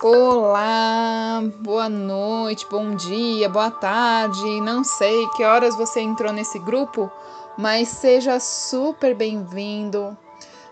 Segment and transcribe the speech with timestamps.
[0.00, 4.60] Olá, boa noite, bom dia, boa tarde.
[4.60, 7.10] Não sei que horas você entrou nesse grupo,
[7.56, 10.16] mas seja super bem-vindo.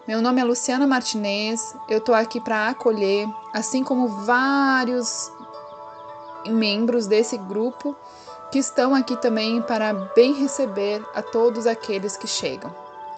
[0.06, 5.32] Meu nome é Luciana Martinez, eu tô aqui para acolher, assim como vários
[6.46, 7.96] membros desse grupo
[8.52, 12.72] que estão aqui também para bem receber a todos aqueles que chegam.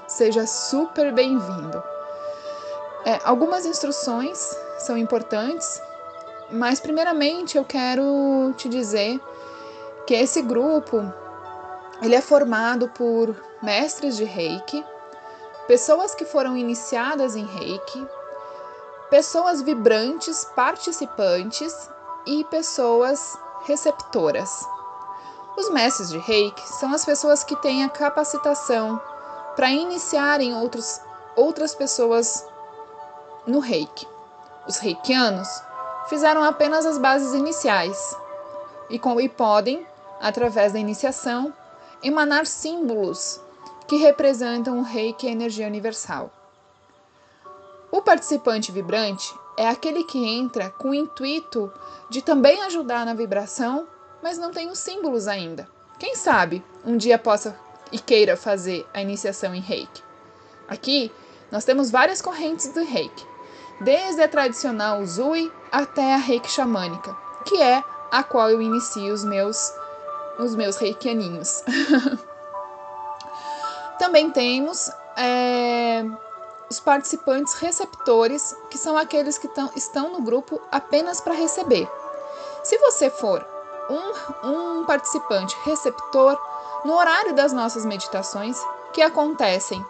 [0.06, 1.82] Seja super bem-vindo.
[3.04, 5.82] É, algumas instruções são importantes
[6.50, 9.20] mas primeiramente eu quero te dizer
[10.06, 11.12] que esse grupo
[12.00, 14.84] ele é formado por mestres de Reiki,
[15.66, 18.06] pessoas que foram iniciadas em Reiki,
[19.10, 21.90] pessoas vibrantes, participantes
[22.24, 24.64] e pessoas receptoras.
[25.56, 29.00] Os mestres de Reiki são as pessoas que têm a capacitação
[29.56, 31.00] para iniciarem outros,
[31.34, 32.46] outras pessoas
[33.44, 34.06] no Reiki.
[34.68, 35.48] Os reikianos
[36.08, 38.16] fizeram apenas as bases iniciais
[38.90, 39.86] e, com, e podem,
[40.20, 41.52] através da iniciação,
[42.02, 43.40] emanar símbolos
[43.86, 46.30] que representam o reiki e a energia universal.
[47.90, 51.72] O participante vibrante é aquele que entra com o intuito
[52.10, 53.86] de também ajudar na vibração,
[54.22, 55.68] mas não tem os símbolos ainda.
[55.98, 57.58] Quem sabe um dia possa
[57.90, 60.02] e queira fazer a iniciação em reiki.
[60.68, 61.10] Aqui
[61.50, 63.26] nós temos várias correntes do reiki,
[63.80, 69.24] desde a tradicional Zui até a reiki xamânica, que é a qual eu inicio os
[69.24, 69.72] meus
[70.38, 71.64] os meus reikianinhos.
[73.98, 76.04] Também temos é,
[76.70, 81.90] os participantes receptores, que são aqueles que tão, estão no grupo apenas para receber.
[82.62, 83.44] Se você for
[83.90, 86.38] um, um participante receptor,
[86.84, 88.56] no horário das nossas meditações,
[88.92, 89.84] que acontecem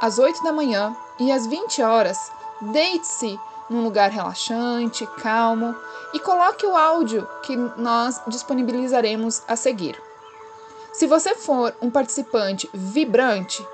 [0.00, 5.74] às 8 da manhã e às 20 horas, deite-se num lugar relaxante, calmo
[6.12, 10.00] e coloque o áudio que nós disponibilizaremos a seguir.
[10.92, 13.64] Se você for um participante vibrante,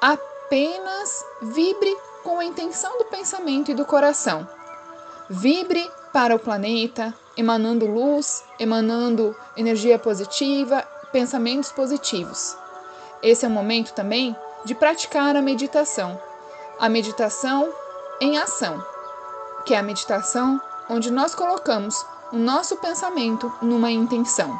[0.00, 4.48] apenas vibre com a intenção do pensamento e do coração.
[5.28, 12.56] Vibre para o planeta, emanando luz, emanando energia positiva, pensamentos positivos.
[13.22, 16.20] Esse é o momento também de praticar a meditação.
[16.78, 17.72] A meditação
[18.20, 18.91] em ação
[19.64, 21.94] que é a meditação onde nós colocamos
[22.32, 24.58] o nosso pensamento numa intenção,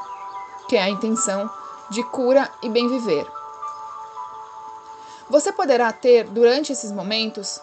[0.68, 1.50] que é a intenção
[1.90, 3.26] de cura e bem viver.
[5.28, 7.60] Você poderá ter durante esses momentos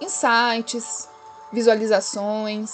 [0.00, 1.08] insights,
[1.52, 2.72] visualizações.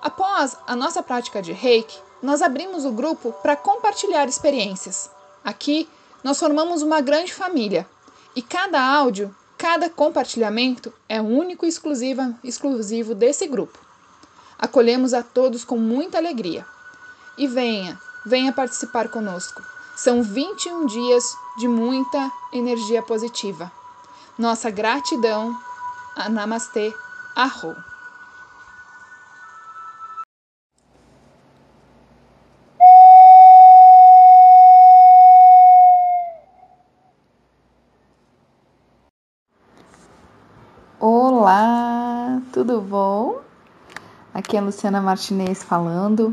[0.00, 5.10] Após a nossa prática de Reiki, nós abrimos o grupo para compartilhar experiências.
[5.44, 5.88] Aqui
[6.22, 7.86] nós formamos uma grande família
[8.34, 13.78] e cada áudio Cada compartilhamento é único e exclusivo, exclusivo desse grupo.
[14.58, 16.66] Acolhemos a todos com muita alegria.
[17.38, 19.62] E venha, venha participar conosco.
[19.96, 21.24] São 21 dias
[21.58, 23.72] de muita energia positiva.
[24.38, 25.58] Nossa gratidão.
[26.30, 26.94] Namastê.
[27.34, 27.74] Arro.
[44.46, 46.32] Aqui é Luciana Martinez falando.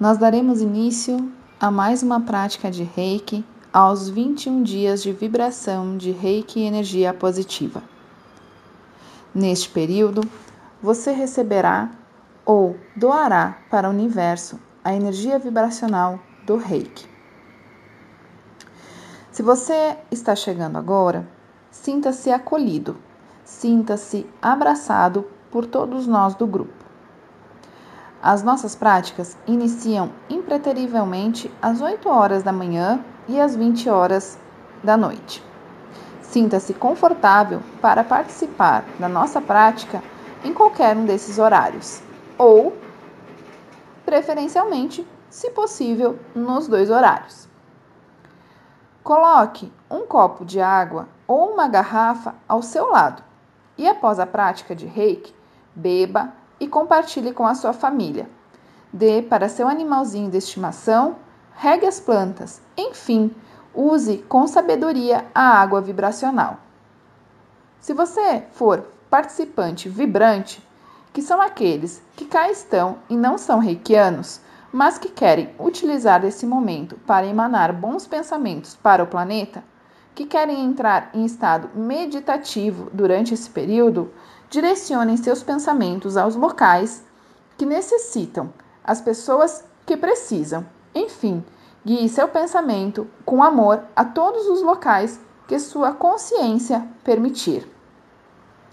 [0.00, 1.30] Nós daremos início
[1.60, 7.12] a mais uma prática de Reiki aos 21 dias de vibração de Reiki e energia
[7.12, 7.82] positiva.
[9.34, 10.22] Neste período,
[10.82, 11.90] você receberá
[12.46, 17.06] ou doará para o universo a energia vibracional do Reiki.
[19.30, 21.28] Se você está chegando agora,
[21.70, 22.96] sinta-se acolhido
[23.48, 26.77] sinta-se abraçado por todos nós do grupo.
[28.22, 34.38] As nossas práticas iniciam impreterivelmente às 8 horas da manhã e às 20 horas
[34.82, 35.44] da noite.
[36.20, 40.02] Sinta-se confortável para participar da nossa prática
[40.44, 42.02] em qualquer um desses horários,
[42.36, 42.76] ou,
[44.04, 47.48] preferencialmente, se possível, nos dois horários.
[49.02, 53.22] Coloque um copo de água ou uma garrafa ao seu lado
[53.76, 55.34] e após a prática de reiki,
[55.74, 58.28] beba e compartilhe com a sua família.
[58.92, 61.16] Dê para seu animalzinho de estimação,
[61.54, 63.34] regue as plantas, enfim,
[63.74, 66.58] use com sabedoria a água vibracional.
[67.80, 70.66] Se você for participante vibrante,
[71.12, 74.40] que são aqueles que cá estão e não são reikianos,
[74.72, 79.64] mas que querem utilizar esse momento para emanar bons pensamentos para o planeta,
[80.14, 84.12] que querem entrar em estado meditativo durante esse período,
[84.50, 87.02] direcionem seus pensamentos aos locais
[87.56, 88.52] que necessitam,
[88.82, 90.66] as pessoas que precisam.
[90.94, 91.44] Enfim,
[91.84, 97.66] guie seu pensamento com amor a todos os locais que sua consciência permitir.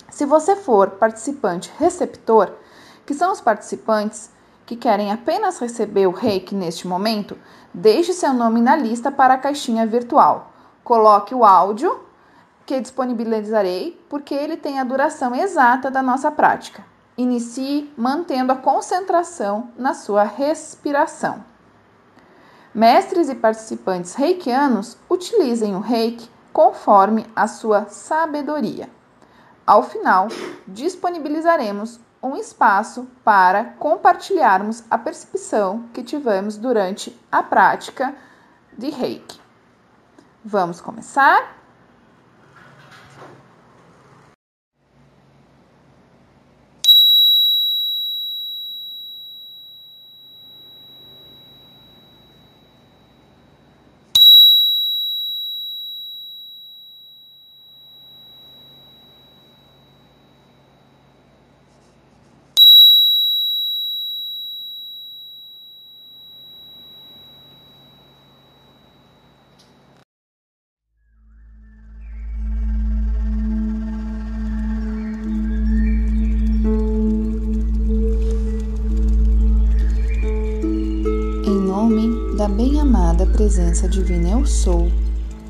[0.10, 2.51] Se você for participante receptor,
[3.06, 4.31] que são os participantes
[4.66, 7.38] que querem apenas receber o reiki neste momento,
[7.74, 10.51] deixe seu nome na lista para a caixinha virtual.
[10.83, 12.05] Coloque o áudio
[12.66, 16.84] que disponibilizarei, porque ele tem a duração exata da nossa prática.
[17.18, 21.44] Inicie mantendo a concentração na sua respiração.
[22.74, 28.90] Mestres e participantes reikianos utilizem o reiki conforme a sua sabedoria.
[29.66, 30.28] Ao final,
[30.68, 38.16] disponibilizaremos um espaço para compartilharmos a percepção que tivemos durante a prática
[38.78, 39.40] de reiki.
[40.44, 41.65] Vamos começar?
[82.46, 84.88] Da bem-amada presença divina Eu Sou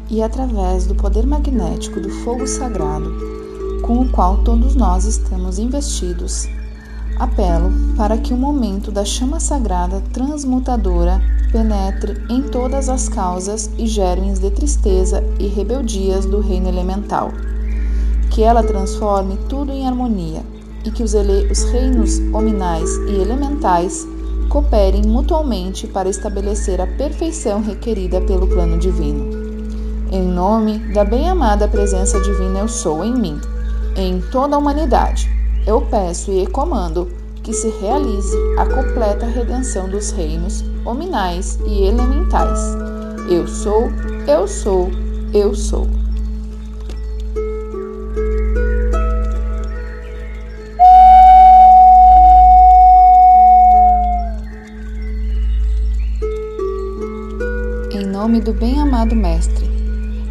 [0.09, 3.11] e através do poder magnético do fogo sagrado,
[3.81, 6.47] com o qual todos nós estamos investidos,
[7.19, 11.21] apelo para que o momento da chama sagrada transmutadora
[11.51, 17.29] penetre em todas as causas e germes de tristeza e rebeldias do reino elemental,
[18.31, 20.43] que ela transforme tudo em harmonia
[20.85, 24.07] e que os, os reinos hominais e elementais
[24.55, 29.29] cooperem mutuamente para estabelecer a perfeição requerida pelo plano divino.
[30.09, 33.37] Em nome da bem-amada presença divina eu sou em mim,
[33.97, 35.29] em toda a humanidade,
[35.67, 37.11] eu peço e comando
[37.43, 42.59] que se realize a completa redenção dos reinos hominais e elementais.
[43.29, 43.89] Eu sou,
[44.25, 44.89] eu sou,
[45.33, 45.85] eu sou.
[58.35, 59.65] Nome do bem-amado Mestre,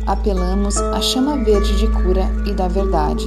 [0.06, 3.26] apelamos à chama verde de cura e da verdade.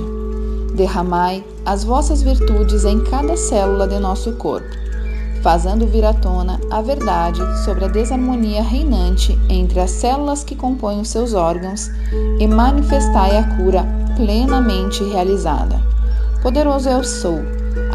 [0.75, 4.69] Derramai as vossas virtudes em cada célula de nosso corpo,
[5.41, 11.01] fazendo vir à tona a verdade sobre a desarmonia reinante entre as células que compõem
[11.01, 11.89] os seus órgãos
[12.39, 13.83] e manifestai a cura
[14.15, 15.81] plenamente realizada.
[16.43, 17.39] Poderoso eu sou,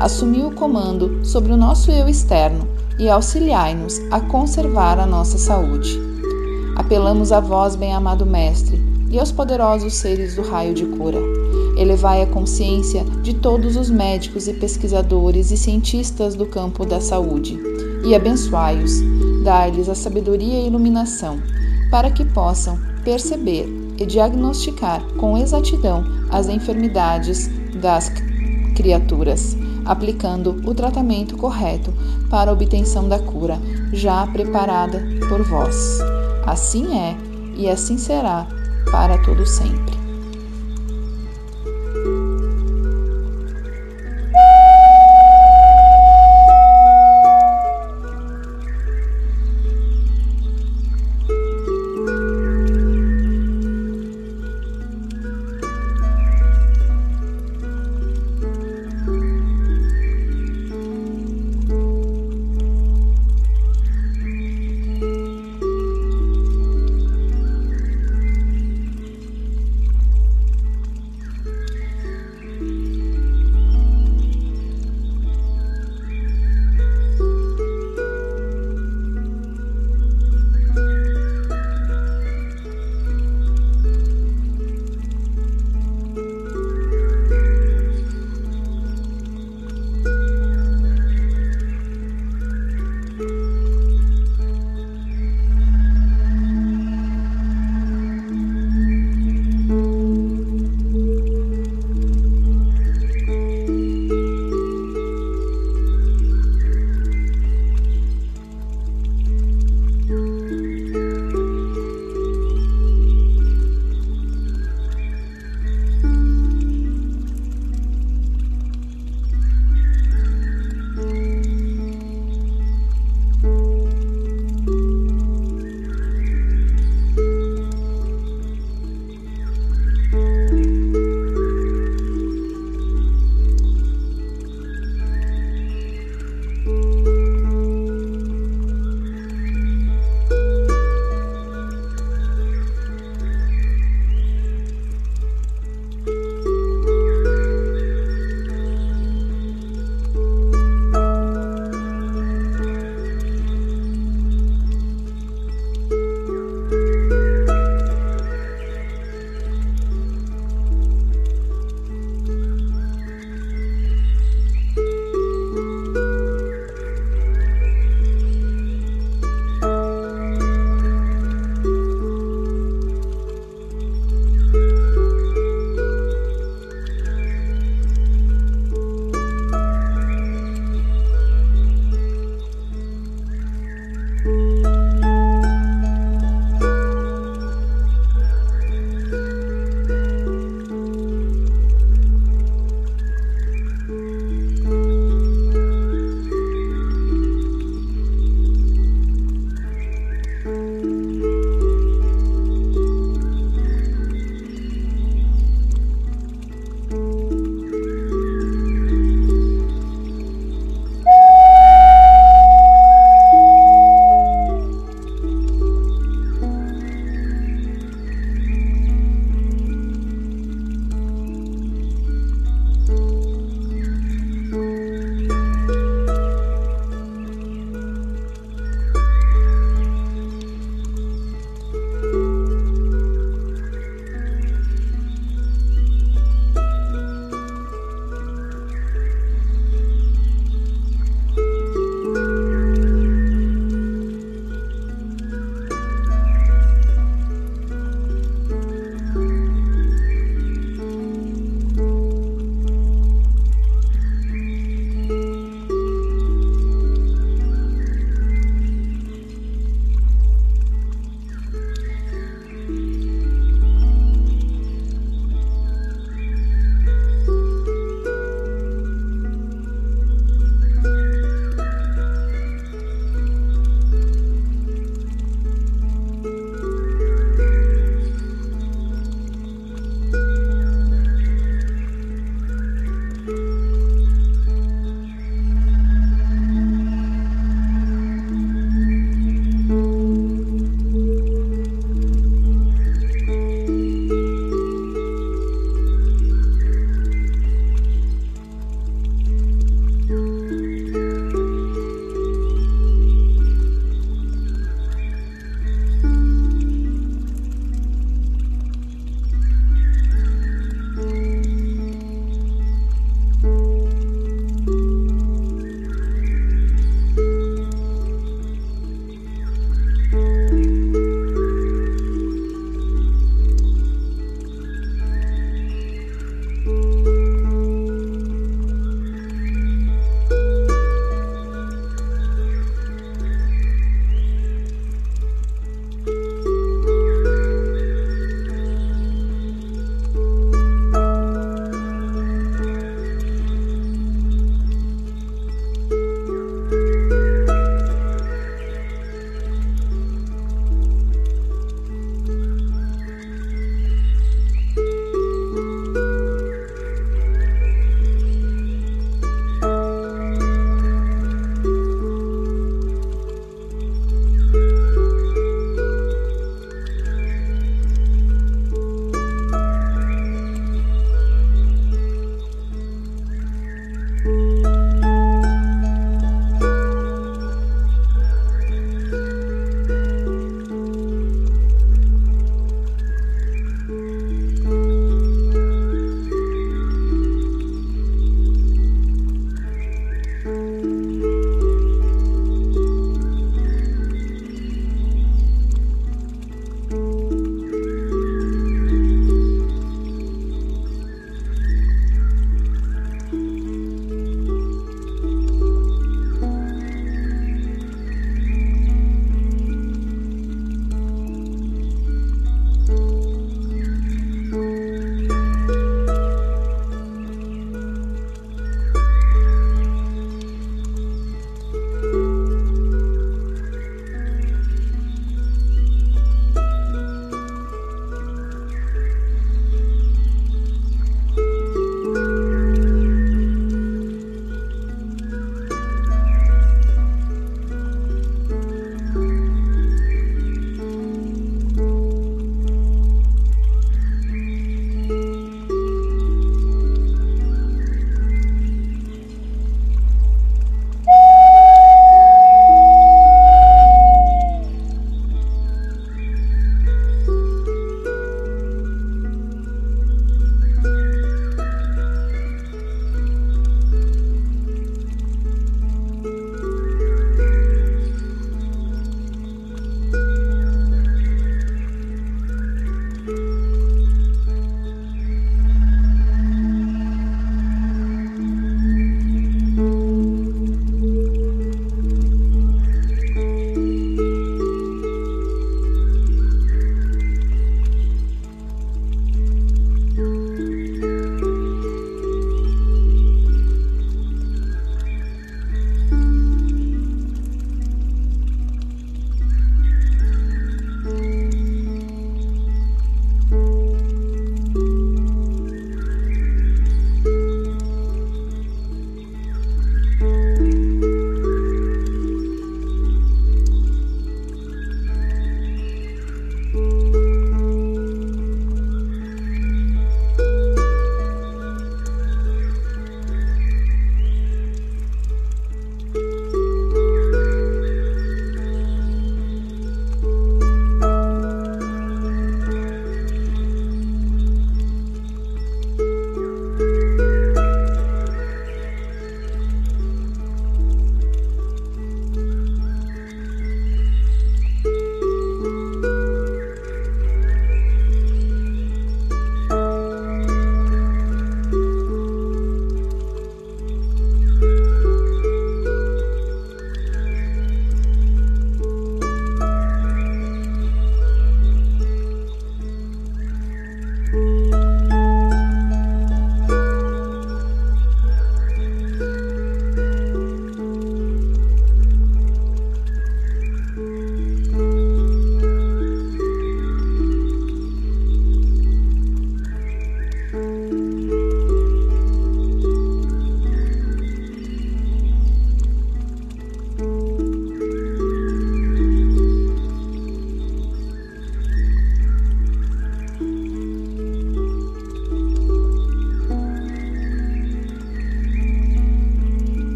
[0.00, 2.66] assumi o comando sobre o nosso eu externo
[2.98, 6.11] e auxiliai-nos a conservar a nossa saúde.
[6.92, 8.78] Apelamos a vós, bem-amado Mestre,
[9.10, 11.18] e aos poderosos seres do raio de cura.
[11.78, 17.58] Elevai a consciência de todos os médicos e pesquisadores e cientistas do campo da saúde,
[18.04, 19.00] e abençoai-os,
[19.42, 21.40] dai-lhes a sabedoria e iluminação,
[21.90, 23.66] para que possam perceber
[23.96, 27.48] e diagnosticar com exatidão as enfermidades
[27.80, 28.12] das
[28.76, 29.56] criaturas,
[29.86, 31.90] aplicando o tratamento correto
[32.28, 33.58] para a obtenção da cura,
[33.94, 36.11] já preparada por vós.
[36.46, 37.16] Assim é
[37.56, 38.46] e assim será
[38.90, 40.01] para todo sempre.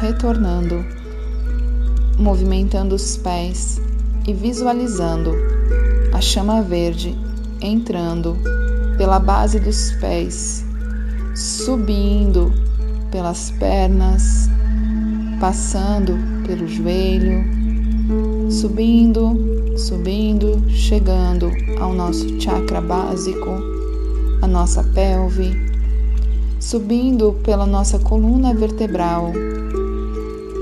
[0.00, 0.82] Retornando,
[2.18, 3.80] movimentando os pés
[4.26, 5.34] e visualizando
[6.12, 7.14] a chama verde
[7.60, 8.34] entrando
[8.96, 10.64] pela base dos pés,
[11.36, 12.50] subindo
[13.10, 14.48] pelas pernas,
[15.38, 17.44] passando pelo joelho,
[18.50, 23.50] subindo, subindo, chegando ao nosso chakra básico,
[24.40, 25.50] a nossa pelve,
[26.58, 29.32] subindo pela nossa coluna vertebral.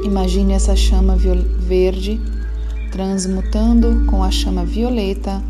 [0.09, 2.19] Imagine essa chama verde
[2.91, 5.43] transmutando com a chama violeta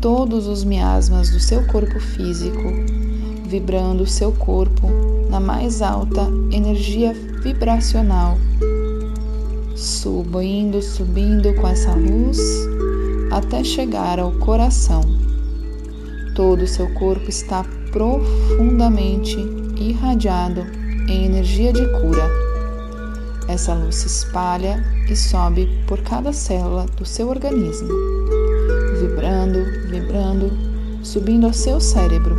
[0.00, 2.62] todos os miasmas do seu corpo físico,
[3.44, 4.86] vibrando o seu corpo
[5.28, 8.38] na mais alta energia vibracional,
[9.74, 12.38] subindo, subindo com essa luz
[13.32, 15.00] até chegar ao coração.
[16.36, 19.36] Todo o seu corpo está profundamente
[19.76, 20.64] irradiado
[21.08, 22.43] em energia de cura.
[23.54, 27.88] Essa luz se espalha e sobe por cada célula do seu organismo
[28.98, 30.50] vibrando, vibrando,
[31.04, 32.34] subindo ao seu cérebro,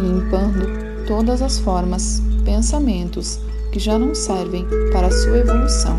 [0.00, 3.38] limpando todas as formas, pensamentos
[3.70, 5.96] que já não servem para a sua evolução,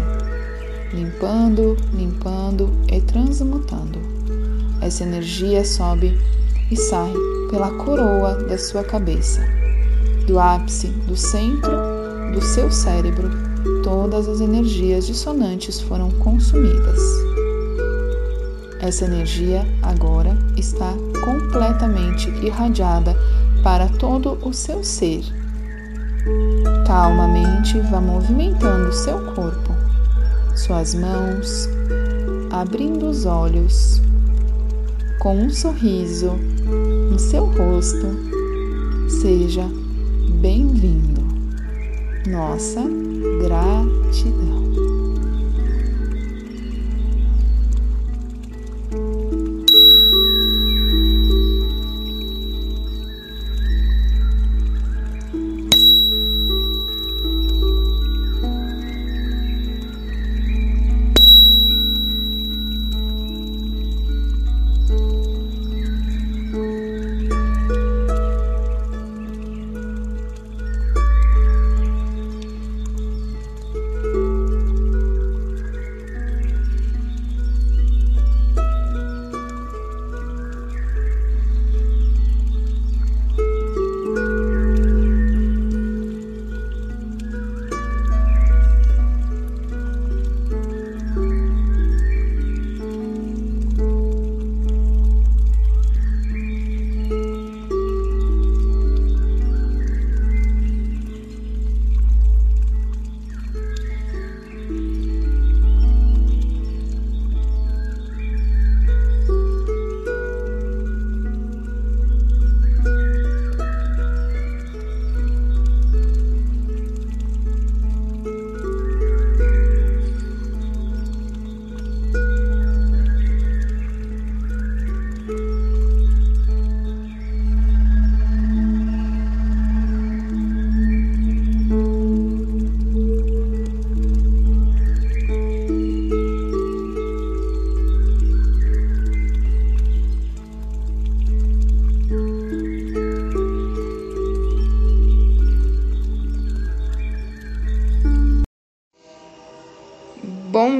[0.93, 3.97] limpando, limpando e transmutando.
[4.81, 6.19] Essa energia sobe
[6.69, 7.13] e sai
[7.49, 9.41] pela coroa da sua cabeça,
[10.27, 11.71] do ápice, do centro
[12.33, 13.50] do seu cérebro.
[13.91, 16.97] Todas as energias dissonantes foram consumidas.
[18.79, 20.93] Essa energia agora está
[21.25, 23.13] completamente irradiada
[23.61, 25.25] para todo o seu ser.
[26.87, 29.75] Calmamente vá movimentando seu corpo,
[30.55, 31.67] suas mãos,
[32.49, 34.01] abrindo os olhos,
[35.19, 36.31] com um sorriso
[37.11, 38.07] no seu rosto.
[39.09, 39.65] Seja
[40.39, 41.19] bem-vindo.
[42.25, 43.00] Nossa
[43.41, 44.60] gratidão.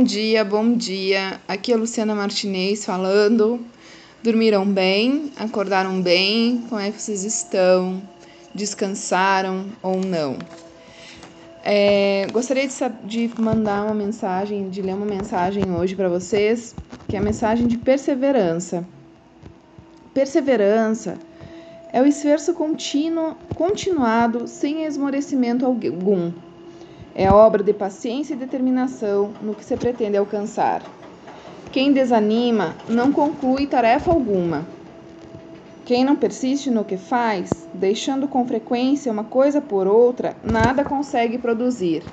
[0.02, 1.40] Bom dia, bom dia.
[1.48, 3.64] Aqui é a Luciana Martinez falando.
[4.24, 5.32] Dormiram bem?
[5.38, 6.66] Acordaram bem?
[6.68, 8.02] Como é que vocês estão?
[8.52, 10.40] Descansaram ou não?
[11.64, 16.74] É, gostaria de, de, mandar uma mensagem, de ler uma mensagem hoje para vocês,
[17.08, 18.84] que é a mensagem de perseverança.
[20.16, 21.16] Perseverança
[21.94, 26.32] é o esforço contínuo, continuado, sem esmorecimento algum
[27.16, 30.82] é obra de paciência e determinação no que se pretende alcançar.
[31.72, 34.66] Quem desanima não conclui tarefa alguma.
[35.86, 41.38] Quem não persiste no que faz, deixando com frequência uma coisa por outra, nada consegue
[41.38, 42.04] produzir.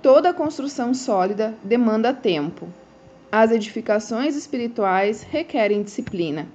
[0.00, 2.68] Toda construção sólida demanda tempo.
[3.30, 6.46] As edificações espirituais requerem disciplina.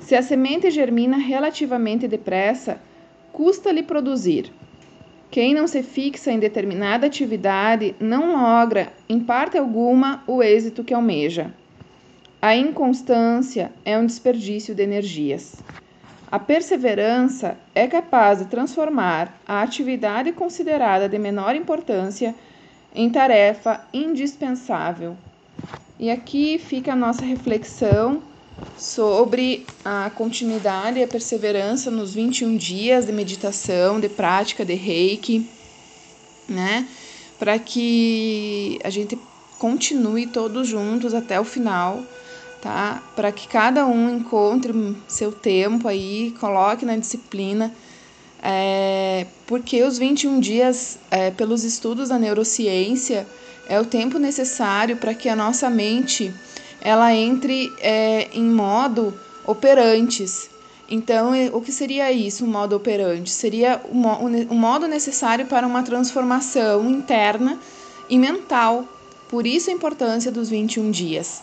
[0.00, 2.80] Se a semente germina relativamente depressa,
[3.32, 4.52] custa-lhe produzir.
[5.30, 10.94] Quem não se fixa em determinada atividade não logra, em parte alguma, o êxito que
[10.94, 11.52] almeja.
[12.40, 15.62] A inconstância é um desperdício de energias.
[16.30, 22.34] A perseverança é capaz de transformar a atividade considerada de menor importância
[22.94, 25.16] em tarefa indispensável.
[25.98, 28.22] E aqui fica a nossa reflexão
[28.76, 35.48] sobre a continuidade e a perseverança nos 21 dias de meditação, de prática de reiki,
[36.48, 36.86] né?
[37.38, 39.18] Para que a gente
[39.58, 42.02] continue todos juntos até o final,
[42.60, 43.02] tá?
[43.14, 44.72] Para que cada um encontre
[45.08, 47.72] seu tempo aí, coloque na disciplina.
[48.42, 53.26] É, porque os 21 dias, é, pelos estudos da neurociência,
[53.68, 56.32] é o tempo necessário para que a nossa mente
[56.86, 59.12] ela entre é, em modo
[59.44, 60.48] operantes.
[60.88, 63.28] Então, o que seria isso, o modo operante?
[63.28, 67.58] Seria o, o modo necessário para uma transformação interna
[68.08, 68.84] e mental.
[69.28, 71.42] Por isso a importância dos 21 dias.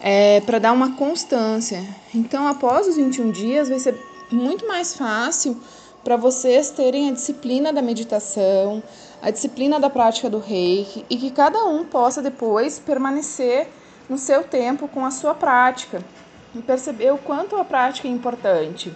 [0.00, 1.80] É, para dar uma constância.
[2.12, 3.96] Então, após os 21 dias, vai ser
[4.32, 5.56] muito mais fácil
[6.02, 8.82] para vocês terem a disciplina da meditação,
[9.22, 13.68] a disciplina da prática do reiki e que cada um possa depois permanecer
[14.08, 16.02] no seu tempo com a sua prática
[16.54, 18.92] e perceber o quanto a prática é importante.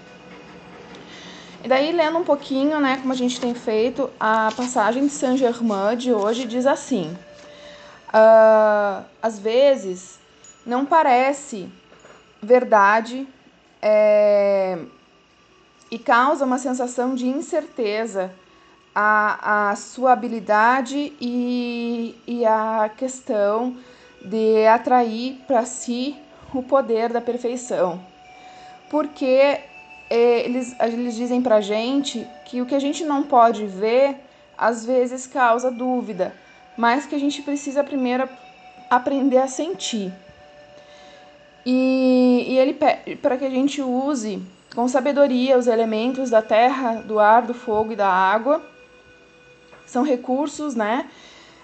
[1.64, 5.38] E daí, lendo um pouquinho, né, como a gente tem feito, a passagem de Saint
[5.38, 7.16] Germain de hoje diz assim:
[8.08, 10.18] uh, às vezes
[10.64, 11.68] não parece
[12.42, 13.26] verdade
[13.80, 14.78] é,
[15.90, 18.30] e causa uma sensação de incerteza
[18.94, 23.76] a, a sua habilidade e, e a questão
[24.26, 26.16] de atrair para si
[26.52, 28.00] o poder da perfeição.
[28.90, 29.60] Porque
[30.10, 34.16] é, eles, eles dizem para a gente que o que a gente não pode ver
[34.58, 36.34] às vezes causa dúvida,
[36.76, 38.28] mas que a gente precisa primeiro
[38.90, 40.12] aprender a sentir.
[41.64, 44.42] E, e ele pede para que a gente use
[44.74, 48.62] com sabedoria os elementos da terra, do ar, do fogo e da água.
[49.86, 51.08] São recursos né,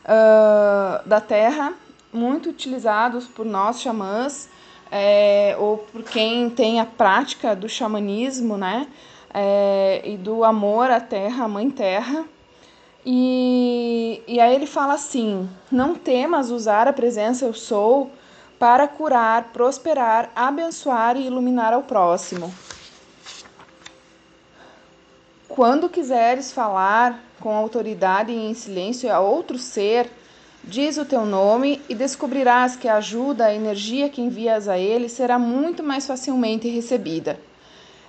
[0.05, 1.75] uh, da terra
[2.12, 4.48] muito utilizados por nós xamãs
[4.90, 8.87] é, ou por quem tem a prática do xamanismo, né?
[9.33, 12.27] É, e do amor à terra, à mãe terra.
[13.05, 18.11] E, e aí ele fala assim: não temas usar a presença eu sou
[18.59, 22.53] para curar, prosperar, abençoar e iluminar ao próximo.
[25.48, 30.09] Quando quiseres falar com autoridade e em silêncio a outro ser,
[30.64, 35.09] Diz o teu nome e descobrirás que a ajuda, a energia que envias a ele
[35.09, 37.38] será muito mais facilmente recebida.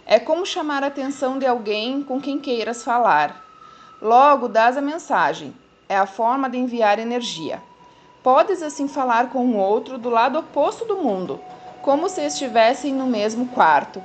[0.06, 3.44] É como chamar a atenção de alguém com quem queiras falar.
[4.00, 5.52] Logo dás a mensagem.
[5.90, 7.60] É a forma de enviar energia.
[8.22, 11.42] Podes assim falar com o outro do lado oposto do mundo,
[11.82, 14.00] como se estivessem no mesmo quarto.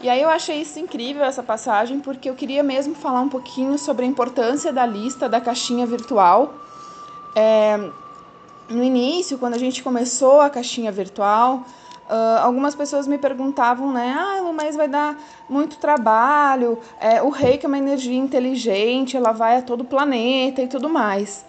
[0.00, 3.76] E aí eu achei isso incrível essa passagem porque eu queria mesmo falar um pouquinho
[3.76, 6.54] sobre a importância da lista da caixinha virtual
[7.34, 7.78] é,
[8.68, 11.64] no início, quando a gente começou a caixinha virtual,
[12.10, 14.16] Uh, algumas pessoas me perguntavam, né?
[14.18, 15.16] Ah, mas vai dar
[15.48, 16.76] muito trabalho.
[16.98, 20.88] É, o reiki é uma energia inteligente, ela vai a todo o planeta e tudo
[20.88, 21.44] mais.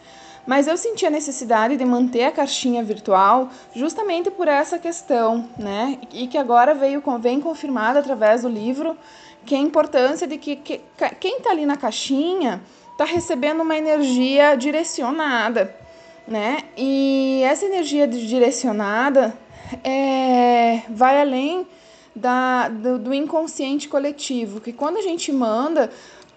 [0.45, 5.97] Mas eu senti a necessidade de manter a caixinha virtual justamente por essa questão, né?
[6.11, 8.95] E que agora veio vem confirmada através do livro
[9.43, 10.79] que a importância de que, que
[11.19, 12.61] quem está ali na caixinha
[13.01, 15.75] está recebendo uma energia direcionada,
[16.27, 16.59] né?
[16.77, 19.33] E essa energia direcionada
[19.83, 21.65] é, vai além
[22.15, 25.89] da, do, do inconsciente coletivo, que quando a gente manda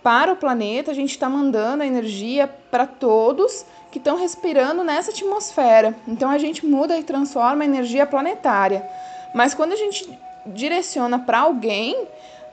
[0.03, 5.11] para o planeta, a gente está mandando a energia para todos que estão respirando nessa
[5.11, 5.94] atmosfera.
[6.09, 8.88] Então a gente muda e transforma a energia planetária.
[9.35, 12.07] Mas quando a gente direciona para alguém,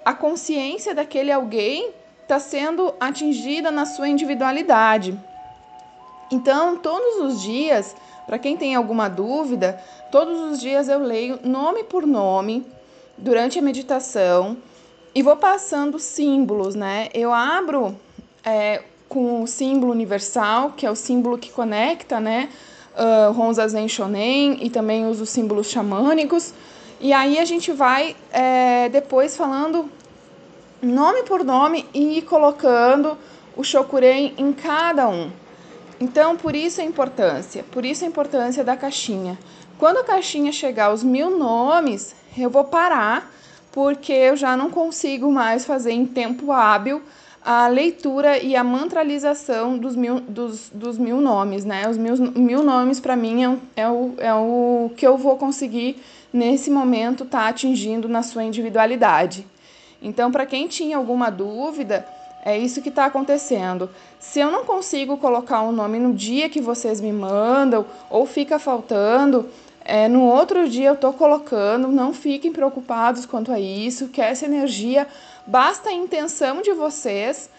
[0.04, 1.94] a consciência daquele alguém
[2.24, 5.18] está sendo atingida na sua individualidade.
[6.32, 9.82] Então, todos os dias, para quem tem alguma dúvida,
[10.12, 12.66] todos os dias eu leio nome por nome
[13.18, 14.58] durante a meditação
[15.14, 17.10] e vou passando símbolos, né?
[17.14, 17.96] Eu abro
[18.46, 22.50] é, com o símbolo universal, que é o símbolo que conecta, né?
[22.96, 26.54] Uh, Honza Zen Shonen e também uso símbolos xamânicos.
[27.00, 29.90] E aí a gente vai é, depois falando
[30.82, 33.18] nome por nome e ir colocando
[33.56, 35.32] o Shokuren em cada um.
[36.00, 39.38] Então, por isso a importância, por isso a importância da caixinha.
[39.78, 43.32] Quando a caixinha chegar aos mil nomes, eu vou parar,
[43.72, 47.02] porque eu já não consigo mais fazer em tempo hábil
[47.44, 51.90] a leitura e a mantralização dos mil, dos, dos mil nomes, né?
[51.90, 56.02] Os mil, mil nomes, para mim, é, é, o, é o que eu vou conseguir,
[56.32, 59.48] nesse momento, estar tá atingindo na sua individualidade.
[60.02, 62.06] Então, para quem tinha alguma dúvida,
[62.44, 63.90] é isso que está acontecendo.
[64.20, 68.58] Se eu não consigo colocar um nome no dia que vocês me mandam, ou fica
[68.58, 69.48] faltando,
[69.86, 74.46] é, no outro dia eu estou colocando, não fiquem preocupados quanto a isso, que essa
[74.46, 75.08] energia
[75.46, 77.50] basta a intenção de vocês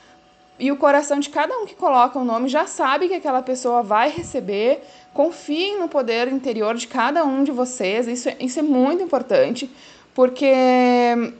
[0.58, 3.82] e o coração de cada um que coloca o nome já sabe que aquela pessoa
[3.82, 4.82] vai receber.
[5.12, 9.70] Confiem no poder interior de cada um de vocês, isso, é, isso é muito importante,
[10.14, 11.34] porque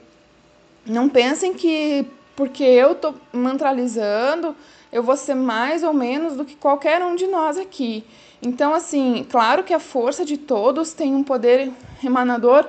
[0.85, 4.55] não pensem que porque eu estou mantralizando,
[4.91, 8.03] eu vou ser mais ou menos do que qualquer um de nós aqui.
[8.41, 11.71] Então, assim, claro que a força de todos tem um poder
[12.03, 12.67] emanador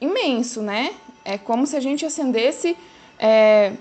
[0.00, 0.94] imenso, né?
[1.24, 2.76] É como se a gente acendesse
[3.18, 3.72] é,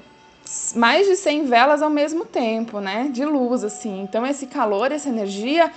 [0.75, 3.09] mais de 100 velas ao mesmo tempo, né?
[3.11, 4.01] De luz, assim.
[4.01, 5.71] Então, esse calor, essa energia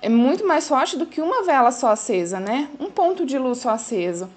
[0.00, 2.68] é muito mais forte do que uma vela só acesa, né?
[2.78, 4.30] Um ponto de luz só aceso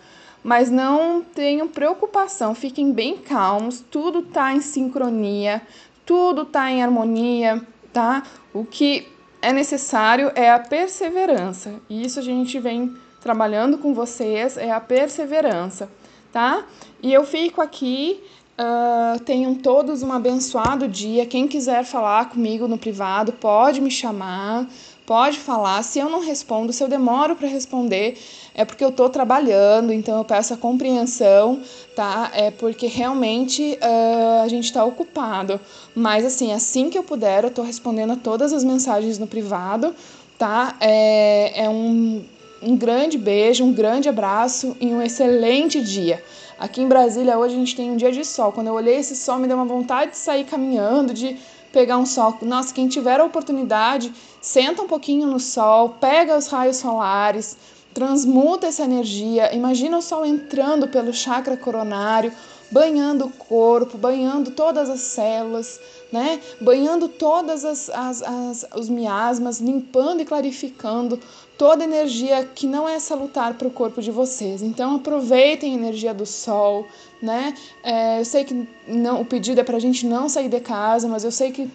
[0.44, 5.62] mas não tenham preocupação, fiquem bem calmos, tudo está em sincronia,
[6.06, 7.62] tudo está em harmonia,
[7.94, 8.24] tá?
[8.54, 9.08] O que
[9.42, 11.76] é necessário é a perseverança.
[11.90, 15.90] E isso a gente vem trabalhando com vocês, é a perseverança,
[16.32, 16.66] tá?
[17.02, 18.22] E eu fico aqui.
[18.62, 21.26] Uh, tenham todos um abençoado dia.
[21.26, 24.68] Quem quiser falar comigo no privado, pode me chamar
[25.10, 25.82] pode falar.
[25.82, 28.16] Se eu não respondo, se eu demoro para responder,
[28.60, 31.62] é porque eu estou trabalhando, então eu peço a compreensão,
[31.96, 32.30] tá?
[32.34, 35.58] É porque realmente uh, a gente está ocupado.
[35.96, 39.96] Mas assim, assim que eu puder, eu estou respondendo a todas as mensagens no privado,
[40.38, 40.76] tá?
[40.82, 42.22] É, é um,
[42.62, 46.22] um grande beijo, um grande abraço e um excelente dia.
[46.60, 48.52] Aqui em Brasília hoje a gente tem um dia de sol.
[48.52, 51.38] Quando eu olhei esse sol, me deu uma vontade de sair caminhando, de
[51.72, 52.38] pegar um sol.
[52.42, 57.56] Nossa, quem tiver a oportunidade, senta um pouquinho no sol, pega os raios solares,
[57.94, 59.54] transmuta essa energia.
[59.54, 62.32] Imagina o sol entrando pelo chakra coronário,
[62.72, 65.80] banhando o corpo, banhando todas as células,
[66.12, 66.40] né?
[66.62, 71.20] Banhando todas as, as, as os miasmas, limpando e clarificando
[71.58, 74.62] toda energia que não é salutar para o corpo de vocês.
[74.62, 76.88] Então aproveitem a energia do sol,
[77.22, 77.54] né?
[77.84, 81.08] É, eu sei que não, o pedido é para a gente não sair de casa,
[81.08, 81.70] mas eu sei que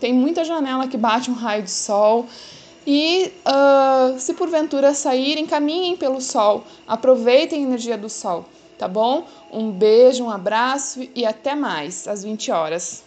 [0.00, 2.26] tem muita janela que bate um raio de sol.
[2.86, 8.44] E uh, se porventura saírem, caminhem pelo sol, aproveitem a energia do sol,
[8.78, 9.26] tá bom?
[9.50, 13.05] Um beijo, um abraço e até mais às 20 horas.